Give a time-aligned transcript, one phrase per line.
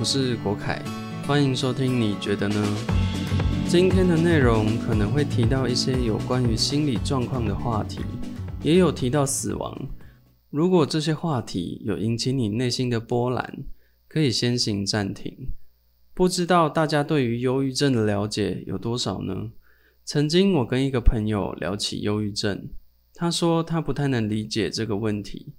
[0.00, 0.82] 我是国凯，
[1.26, 2.00] 欢迎收听。
[2.00, 2.56] 你觉得呢？
[3.68, 8.00] 今天的内容可能会提到一些有关于心理状况的话题，
[8.62, 9.78] 也有提到死亡。
[10.48, 13.58] 如果这些话题有引起你内心的波澜，
[14.08, 15.50] 可以先行暂停。
[16.14, 19.50] 不知道大家对于忧郁症的了解有多少呢？
[20.06, 22.70] 曾经我跟一个朋友聊起忧郁症，
[23.12, 25.52] 他说他不太能理解这个问题，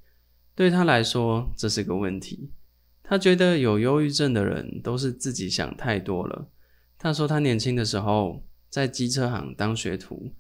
[0.56, 2.50] 对他来说这是个问题。
[3.12, 6.48] 他觉得有忧郁症的人都是自己想太多了。
[6.98, 10.32] 他说他年轻的时候在机车行当学徒，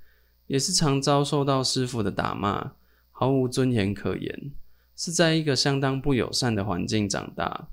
[0.47, 2.71] 也是常遭受到师傅的打骂。
[3.09, 4.53] 毫无尊严可言，
[4.95, 7.67] 是在一个相当不友善的环境长大，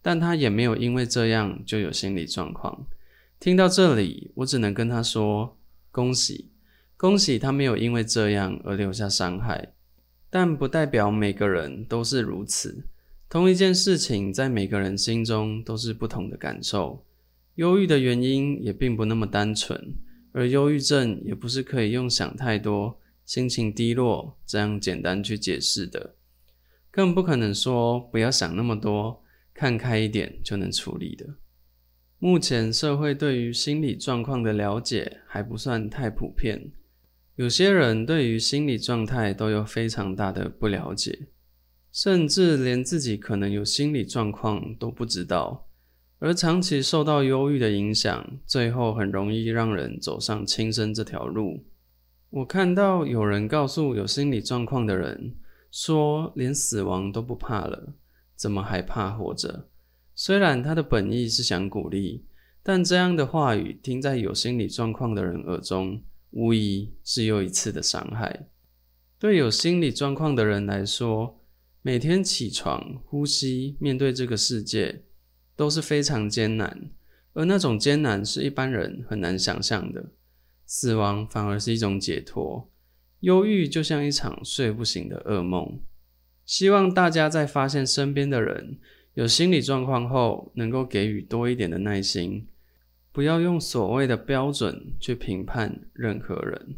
[0.00, 2.86] 但他也没有因为这样就有心理状况。
[3.40, 5.58] 听到这里，我只能跟他说：
[5.90, 6.52] 恭喜，
[6.96, 9.74] 恭喜他没有因为这样而留下伤害。
[10.30, 12.86] 但不代表每个人都是如此。
[13.28, 17.04] 同一件事情，在每个人心中都是不同的感受。
[17.56, 19.96] 忧郁的原因也并不那么单纯，
[20.32, 23.00] 而忧郁症也不是可以用想太多。
[23.24, 26.14] 心情低落，这样简单去解释的，
[26.90, 29.22] 更不可能说不要想那么多，
[29.54, 31.26] 看开一点就能处理的。
[32.18, 36.72] 目前社会对于心理状况的了解还不算太普遍，
[37.36, 41.28] 有些人对于心理状态都有非常大的不了解，
[41.94, 45.68] 甚至连自己可能有心理状况都不知道，
[46.18, 51.64] 而长期受到忧郁的影响，最后很容易让人走上轻生这条路。
[52.30, 55.36] 我看到有人告诉有心理状况的人
[55.70, 57.94] 说，连死亡都不怕了，
[58.34, 59.68] 怎么还怕活着？
[60.16, 62.24] 虽然他的本意是想鼓励，
[62.64, 68.48] 但这样的话语听在有心理状况的人耳中，无疑是又一次的伤害。
[69.20, 71.40] 对有心理状况的人来说，
[71.86, 75.02] 每天起床、呼吸、面对这个世界
[75.54, 76.90] 都是非常艰难，
[77.34, 80.06] 而那种艰难是一般人很难想象的。
[80.64, 82.70] 死亡反而是一种解脱，
[83.20, 85.78] 忧郁就像一场睡不醒的噩梦。
[86.46, 88.78] 希望大家在发现身边的人
[89.12, 92.48] 有心理状况后，能够给予多一点的耐心，
[93.12, 96.76] 不要用所谓的标准去评判任何人。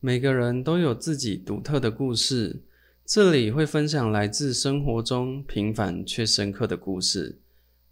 [0.00, 2.62] 每个人都有自己独特的故事，
[3.08, 7.38] 这里会分享来自生活中平凡却深刻的故事。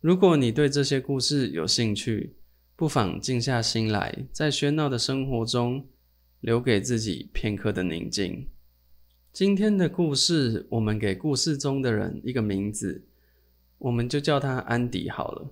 [0.02, 2.34] 如果你对这些故事有兴趣，
[2.76, 5.86] 不妨静下心来，在喧闹的生活中，
[6.40, 8.46] 留给自己片刻的宁静。
[9.32, 13.06] 今天的故事，我们给故事中的人一个名字，
[13.78, 15.48] 我们就叫他安迪好了。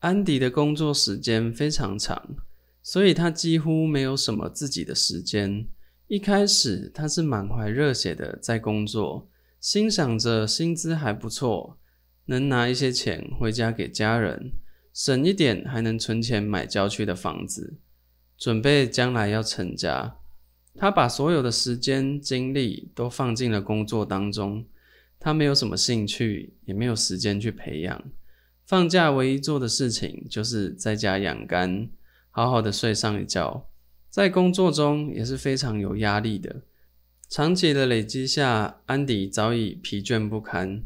[0.00, 2.34] 安迪的工作时间非常长，
[2.82, 5.68] 所以他几乎没有什么自己的时间。
[6.10, 9.28] 一开始，他是满怀热血的在工作，
[9.60, 11.78] 心想着薪资还不错，
[12.24, 14.50] 能拿一些钱回家给家人。
[14.92, 17.78] 省一点还能存钱买郊区的房子，
[18.36, 20.16] 准备将来要成家。
[20.74, 24.66] 他把所有的时间精力都放进了工作当中，
[25.20, 28.02] 他没有什么兴趣，也没有时间去培养。
[28.66, 31.88] 放假唯一做的事情就是在家养肝，
[32.30, 33.69] 好好的睡上一觉。
[34.10, 36.62] 在工作中也是非常有压力的，
[37.28, 40.82] 长期的累积下，安迪早已疲倦不堪，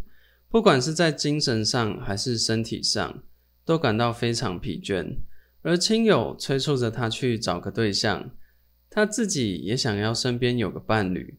[0.48, 3.22] 不管是在精神上还是身体上。
[3.66, 5.16] 都感到非常疲倦，
[5.62, 8.30] 而亲友催促着他去找个对象，
[8.90, 11.38] 他自己也想要身边有个伴侣，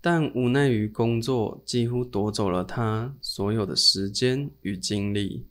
[0.00, 5.46] 但无奈于工作几乎夺走了他所有的时间与精力。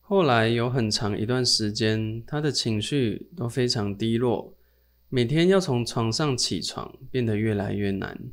[0.00, 4.54] 后来有很长一段时间，他的情绪都非常低落，
[5.12, 8.30] 每天要从床上起床变得越来越难。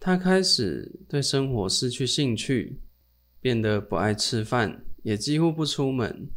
[0.00, 2.80] 他开始对生活失去兴趣，
[3.40, 6.28] 变得不爱吃饭，也几乎不出门。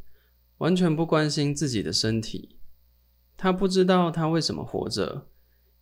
[0.60, 2.58] 完全不关心自己的身体，
[3.36, 5.28] 他不知道他为什么活着。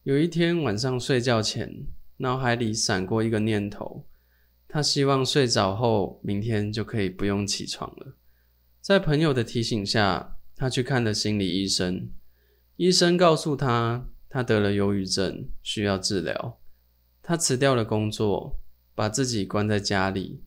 [0.03, 1.85] 有一天晚上睡觉前，
[2.18, 4.08] 脑海里闪过一个念头：
[4.70, 8.16] 他希望睡着后，明天就可以不用起床了。
[8.79, 12.09] 在朋友的提醒下，他去看了心理医生。
[12.81, 16.57] 医生告诉他，他得了忧郁症，需要治疗。
[17.22, 18.59] 他辞掉了工作，
[18.95, 20.41] 把自己关在家里。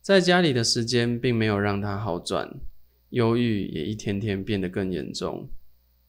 [0.00, 2.60] 在家里的时间并没有让他好转。
[3.08, 5.50] 忧郁也一天天变得更严重。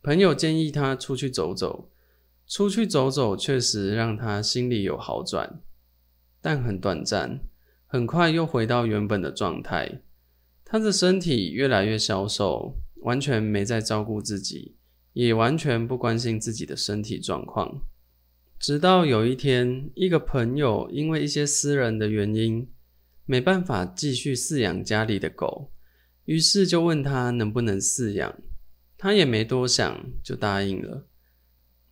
[0.03, 1.89] 朋友建议他出去走走，
[2.45, 5.59] 出去走走确实让他心里有好转，
[6.39, 7.39] 但很短暂，
[7.87, 10.03] 很快又回到原本的状态。
[10.63, 14.75] 他的身体越来越消瘦，完全没在照顾自己，
[15.13, 17.81] 也完全不关心自己的身体状况。
[18.59, 22.69] 直到有一天，一个朋友因为一些私人的原因，
[23.25, 25.71] 没办法继续饲养家里的狗。
[26.25, 28.33] 于是就问他能不能饲养，
[28.97, 31.05] 他也没多想就答应了。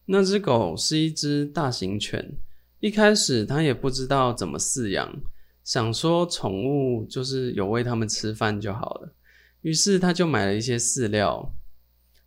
[0.06, 2.38] 那只狗是一只大型犬，
[2.80, 5.22] 一开始他也不知道怎么饲养，
[5.66, 9.14] 想说宠物就是有喂它们吃饭就好了，
[9.62, 11.54] 于是他就买了一些饲料。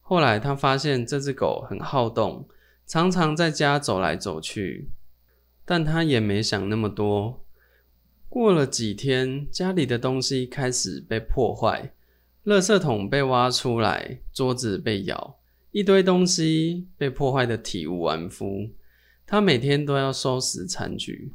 [0.07, 2.47] 后来他发现这只狗很好动，
[2.87, 4.91] 常常在家走来走去，
[5.65, 7.43] 但他也没想那么多。
[8.29, 11.95] 过了几天，家里的东西开始被破坏，
[12.45, 15.39] 垃圾桶被挖出来，桌子被咬。
[15.71, 18.69] 一堆东西被破坏的体无完肤，
[19.27, 21.33] 他每天都要收拾残局。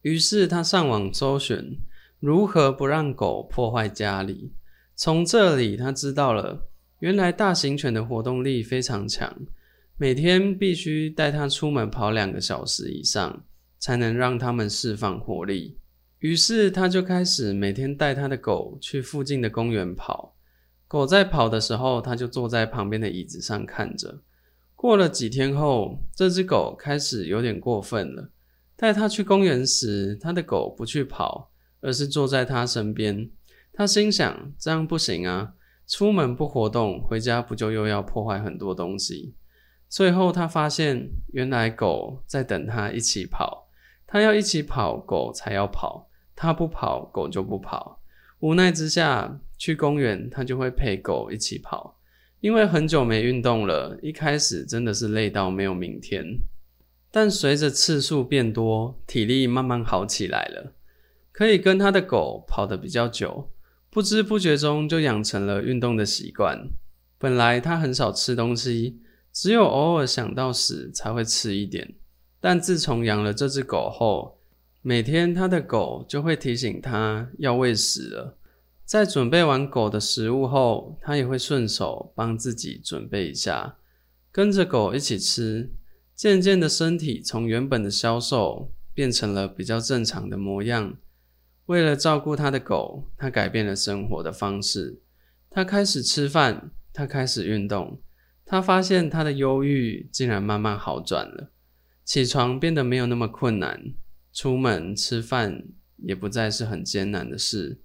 [0.00, 1.78] 于是他上网搜寻
[2.18, 4.54] 如何不让狗破坏家里。
[4.96, 6.66] 从这里他知道了，
[7.02, 9.36] 原来大型犬的活动力非常强，
[9.96, 13.42] 每天必须带它出门跑两个小时以上，
[13.80, 15.76] 才能让它们释放活力。
[16.20, 20.36] 于是他就开始每天带他的狗去附近的公园跑。
[20.86, 24.20] 狗在跑的时候，它就坐在旁边的椅子上看着。
[24.76, 28.30] 过了几天后，这只狗开始有点过分了。
[28.76, 31.50] 带它去公园时，他的狗不去跑，
[31.80, 33.28] 而是坐在它身边。
[33.72, 35.54] 他心想：这样不行啊！
[35.86, 39.34] 出门不活动，回家不就又要破坏很多东西？
[39.88, 43.68] 最后他发现，原来狗在等他一起跑。
[44.06, 48.00] 他要一起跑，狗才要跑；他不跑，狗就不跑。
[48.40, 51.96] 无奈之下，去公园他就会陪狗一起跑，
[52.40, 56.38] 因为很久没运动了，一开始真的是累到没有明天。
[57.10, 60.72] 但随着次数变多，体力慢慢好起来了，
[61.30, 63.50] 可以跟他的狗跑得比较久，
[63.94, 66.66] 不知不觉中就养成了运动的习惯。
[67.18, 71.94] 本来他很少吃东西，只有偶尔想到时才会吃一点，
[72.40, 74.38] 但自从养了这只狗后，
[74.80, 78.38] 每天，他的狗就会提醒他要喂食了。
[78.86, 83.76] 在准备完狗的食物后，他也会顺手帮自己准备一下，
[84.30, 85.70] 跟着狗一起吃。
[86.16, 90.96] 渐渐的，身体从原本的消瘦变成了比较正常的模样。
[91.66, 95.00] 为了照顾他的狗，他改变了生活的方式。
[95.48, 98.00] 他开始吃饭，他开始运动。
[98.44, 101.52] 他发现他的忧郁竟然慢慢好转了，
[102.04, 103.94] 起床变得没有那么困难。
[104.32, 105.64] 出门吃饭
[105.98, 107.80] 也不再是很艰难的事。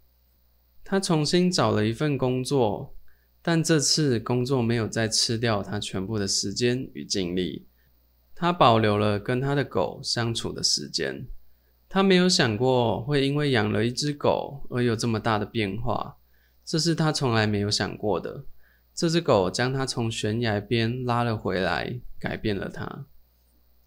[0.84, 2.96] 他重新找了一份工作，
[3.42, 7.68] 但这次工作没有再吃掉他全部的时间与精力。
[8.34, 11.28] 他保留了跟他的狗相处的时间。
[11.90, 16.18] 他没有想过会因为养了一只狗而有这么大的变化，
[16.66, 18.44] 这是他从来没有想过的。
[18.94, 23.06] 这只狗将他从悬崖边拉了回来，改变了他。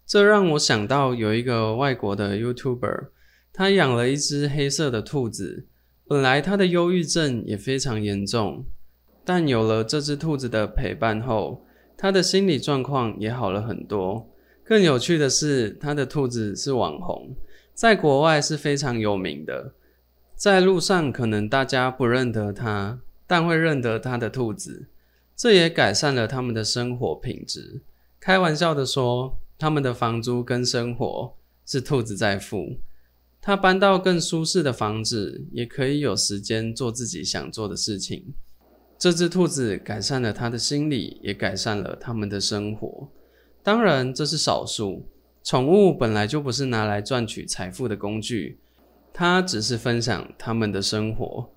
[0.07, 3.09] 这让我想到有一个外国的 YouTuber，
[3.53, 5.67] 他养了一只黑色的兔子。
[6.07, 8.65] 本来他的忧郁症也非常严重，
[9.23, 11.65] 但有了这只兔子的陪伴后，
[11.95, 14.29] 他的心理状况也好了很多。
[14.63, 17.35] 更有趣的是，他的兔子是网红，
[17.73, 19.73] 在国外是非常有名的。
[20.35, 24.87] 在路上可能大家不认得他，但会认得他的兔子，
[25.35, 27.81] 这也改善了他们的生活品质。
[28.19, 29.37] 开玩笑的说。
[29.61, 31.35] 他们的房租跟生活
[31.67, 32.79] 是兔子在付，
[33.39, 38.33] 他搬到更舒适的房子，也可以有时间做自己想做的事情。
[38.97, 43.07] 这只兔子改善了他的心理，也改善了他们的生活。
[43.61, 45.05] 当然，这是少数。
[45.43, 48.59] 宠物本来就不是拿来赚取财富的工具，
[49.11, 51.49] 它只是分享他们的生活。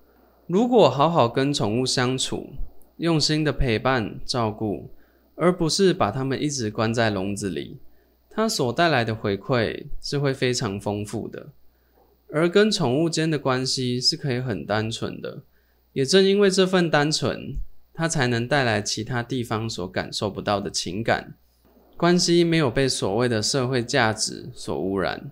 [0.47, 2.49] 如果好好跟宠物相处，
[2.97, 4.89] 用心的陪伴照顾，
[5.35, 7.77] 而不是把它们一直关在笼子里。
[8.29, 11.47] 它所带来的回馈是会非常丰富的，
[12.31, 15.43] 而跟宠物间的关系是可以很单纯的，
[15.93, 17.55] 也正因为这份单纯，
[17.93, 21.35] 它才能带来其他地方所感受不到的情感。
[21.97, 25.31] 关系没有被所谓的社会价值所污染。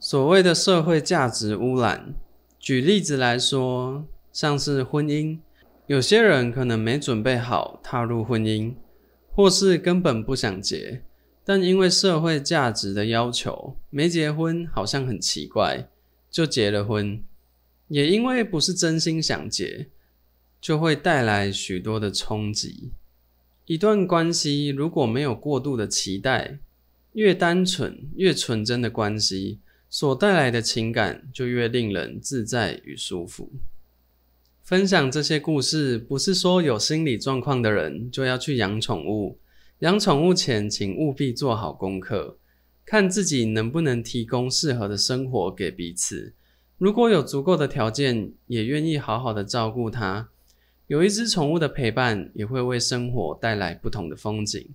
[0.00, 2.14] 所谓的社会价值污染，
[2.58, 5.38] 举例子来说，像是婚姻，
[5.86, 8.74] 有些人可能没准备好踏入婚姻，
[9.34, 11.02] 或是根本不想结。
[11.44, 15.88] 但因为社会价值的要求，没结婚好像很奇怪，
[16.30, 17.22] 就结了婚。
[17.88, 19.88] 也因为不是真心想结，
[20.60, 22.92] 就会带来许多的冲击。
[23.68, 26.58] 一段关系如果没有过度的期待，
[27.12, 29.58] 越单纯越纯真的关系，
[29.90, 33.52] 所带来的情感就越令人自在与舒服。
[34.62, 39.38] 分享这些故事，不是说有心理状况的人就要去养宠物。
[39.80, 42.38] 养宠物前，请务必做好功课，
[42.86, 46.32] 看自己能不能提供适合的生活给彼此。
[46.78, 50.30] 如果有足够的条件，也愿意好好的照顾它，
[50.88, 54.70] 有一只宠物的陪伴，也会为生活带来不同的风景。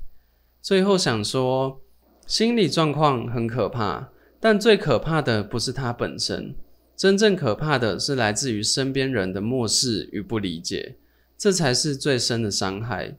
[0.62, 1.82] 最后想说，
[2.27, 6.53] 心理状况很可怕，但最可怕的不是它本身，
[6.96, 10.98] 真正可怕的是来自于身边人的漠视与不理解，
[11.36, 13.17] 这才是最深的伤害。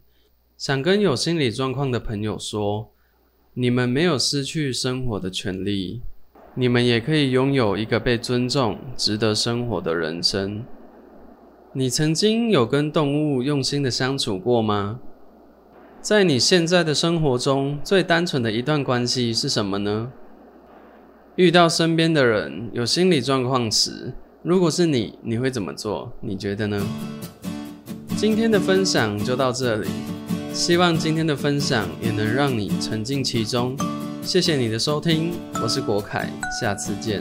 [0.56, 2.92] 想跟有心理状况的朋友说，
[3.54, 6.00] 你们没有失去生活的权利，
[6.54, 10.64] 你们也可以拥有一个被尊重、值得生活的人生。
[11.76, 15.00] 你曾经有跟动物用心的相处过吗？
[16.00, 20.12] 在你现在的生活中，最单纯的一段关系是什么呢？
[21.35, 24.12] 遇到身边的人有心理状况时，
[24.45, 26.12] 如果是你，你会怎么做？
[26.21, 26.81] 你觉得呢？
[28.16, 29.88] 今天的分享就到这里，
[30.52, 33.76] 希望今天的分享也能让你沉浸其中。
[34.23, 37.21] 谢谢你的收听，我是国凯，下次见。